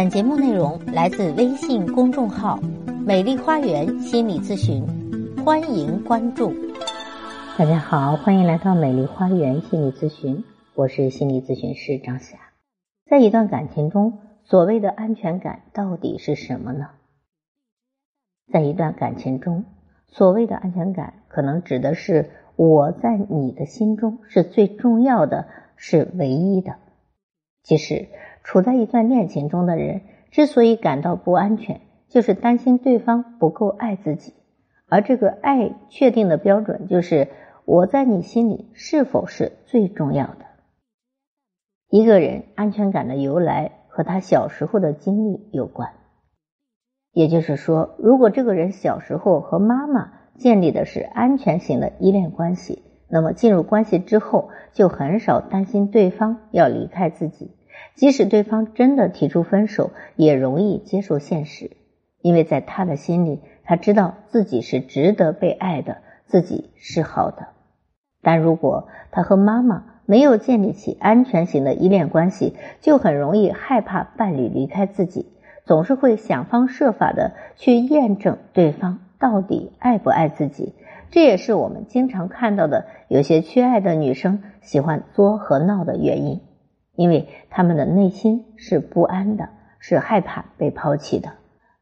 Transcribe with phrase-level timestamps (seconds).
[0.00, 2.58] 本节目内容来自微信公众号
[3.04, 4.82] “美丽花园心理咨询”，
[5.44, 6.54] 欢迎关注。
[7.58, 10.42] 大家好，欢迎来到美丽花园心理咨询，
[10.74, 12.38] 我是心理咨询师张霞。
[13.10, 16.88] 在一段感情中，所谓的安全感到底是什么呢？
[18.50, 19.66] 在一段感情中，
[20.08, 25.46] 所谓的安全感，可能指的是我在你的心中是最重要的，
[25.76, 26.76] 是唯一的。
[27.62, 28.08] 其实，
[28.42, 34.34] 处在一段恋情中的人之所以感到不安全，就是担心对方不够爱自己。
[34.88, 37.28] 而这个爱确定的标准，就是
[37.64, 40.46] 我在你心里是否是最重要的。
[41.88, 45.90] 一个人安全感的由来和他小时候的经历有关。
[47.12, 57.50] 也就是说，如果这个人小时候和妈妈建立的是安全型的依恋关系，那么进入关系之后就很少担心对方要离开自己。
[57.94, 61.70] 即使对方真的提出分手，也容易接受现实，
[62.22, 67.48] 因为在他的心里，他知道自己是值得被爱的，自己是好的。
[68.22, 75.26] 但如果他和妈妈没有建立起安全型的依恋关系，就很容易害怕伴侣离开自己。
[75.66, 80.74] 总是会想方设法的去验证对方到底爱不爱自己，
[81.10, 86.40] 这也是我们经常看到的有些缺爱的女生喜欢作和闹的原因，
[87.00, 89.48] 因为他们的内心是不安的，
[89.78, 91.30] 是害怕被抛弃的。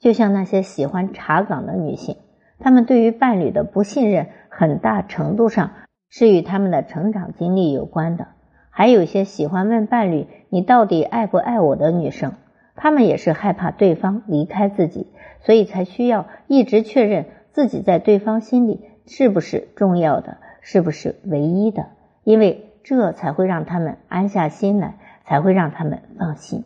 [0.00, 2.16] 就像那些喜欢查岗的女性，
[2.58, 5.70] 她们对于伴侣的不信任，很大程度上
[6.10, 8.26] 是与她们的成长经历有关的。
[8.70, 12.32] 还有些喜欢问伴侣“你到底爱不爱我”的女生。
[12.74, 21.86] 她们也是害怕对方离开自己，所以才需要一直确认自己在对方心里是不是重要的，是不是唯一的，
[22.24, 26.64] 因为这才会让他们安下心来，才会让他们放心。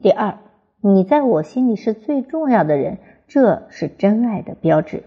[0.00, 0.38] 第二，
[0.80, 5.02] 你在我心里是最重要的人，这是真爱的标志。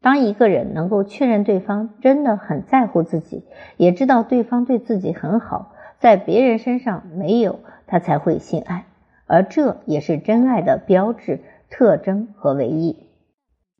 [0.00, 3.44] 当一个人能够确认对方真的很在乎自己，
[3.76, 8.82] 也知道对方对自己很好，在别人身上没有，他才会心安。
[9.28, 11.40] 而这也是真爱的标志、
[11.70, 13.06] 特征和唯一。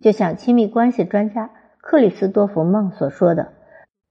[0.01, 3.53] 就像亲密关系专家克里斯多弗梦所说的：“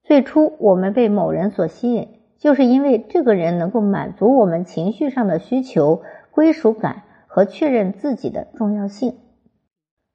[0.03, 2.09] 最初我们被某人所吸引，
[2.41, 9.15] 就是因为这个人能够满足我们情绪上的需求、归属感和确认自己的重要性。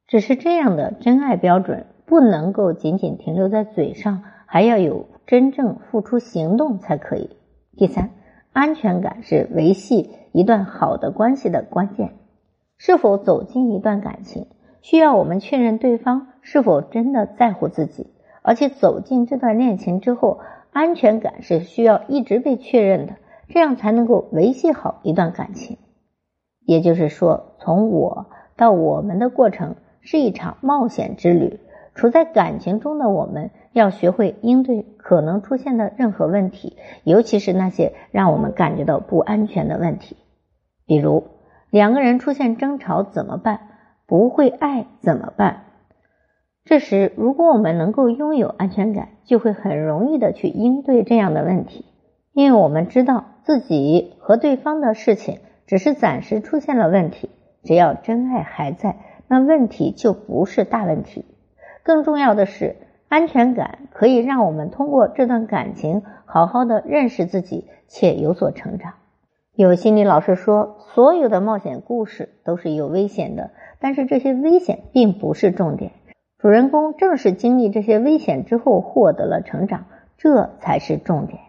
[0.06, 7.30] 只是这样的真爱标准不能够仅仅停留在嘴上，还要有真正付出行动才可以。”
[7.78, 8.10] 第三。
[8.52, 12.14] 安全感是维系一段好的关系的关键。
[12.78, 14.46] 是否走进一段感情，
[14.80, 20.40] 需要我们确认对方是否真的在乎自己，而且走进这段恋情之后，
[20.76, 23.14] 安全感是需要一直被确认的，
[23.48, 25.78] 这样才能够维系好一段感情。
[26.66, 28.26] 也就是说，从我
[28.58, 31.60] 到我们的过程是一场冒险之旅。
[31.94, 40.18] 处在感情中的我们，要学会应对可能出现的任何问题，尤其是那些让我们感觉到不安全的问题。
[40.84, 41.24] 比如，
[41.70, 43.60] 两个人出现争吵怎么办？
[44.06, 45.65] 不会爱怎么办？
[46.66, 51.84] 这时，如果我们能够拥有安全感，就会很容易的去应对这样的问题，
[52.32, 55.38] 因为我们知道自己和对方的事情
[55.68, 57.30] 只是暂时出现了问题，
[57.62, 58.96] 只要真爱还在，
[59.28, 61.24] 那问题就不是大问题。
[61.84, 62.74] 更重要的是，
[63.08, 68.94] 安全感可以让我们通过这段感情好好的认识自己，且有所成长。
[69.54, 75.92] 有心理老师说，所有的冒险故事都是有危险的，但是这些危险并不是重点。
[76.38, 79.86] 主人公正是经历这些危险之后获得了成长，
[80.18, 81.40] 这才是重点。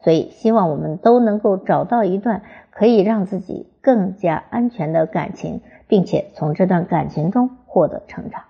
[0.00, 8.42] 所以，希望我们都能够找到一段可以让自己更加安全的感情，并且从这段感情中获得成长。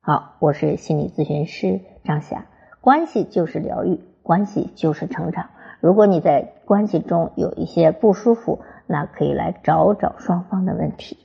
[0.00, 2.46] 好，我是心理咨询师张霞。
[2.80, 5.50] 关系就是疗愈，关系就是成长。
[5.80, 11.18] 如果你在关系中有一些不舒服，那可以来找找双方的问题。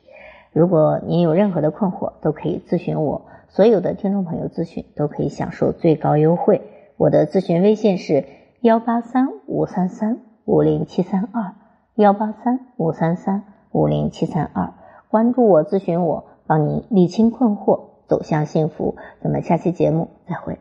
[0.51, 3.21] 如果您有任何的困惑，都可以咨询我。
[3.55, 6.63] 所有的听众朋友咨询都可以享受最高优惠。
[6.97, 8.25] 我的咨询微信是
[8.61, 11.53] 幺八三五三三五零七三二
[11.93, 14.73] 幺八三五三三五零七三二。
[15.07, 17.91] 关注我，咨询我，帮您理清困惑。
[18.07, 20.57] 走向幸福，咱们下期节目再会。